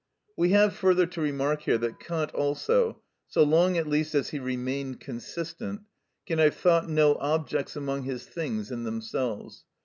We 0.35 0.49
have 0.49 0.73
further 0.73 1.05
to 1.05 1.21
remark 1.21 1.61
here 1.61 1.77
that 1.77 1.99
Kant 1.99 2.33
also, 2.33 3.03
so 3.27 3.43
long 3.43 3.77
at 3.77 3.85
least 3.85 4.15
as 4.15 4.29
he 4.31 4.39
remained 4.39 4.99
consistent, 4.99 5.81
can 6.25 6.39
have 6.39 6.55
thought 6.55 6.89
no 6.89 7.13
objects 7.19 7.75
among 7.75 8.01
his 8.05 8.25
things 8.25 8.71
in 8.71 8.81
themselves. 8.83 9.63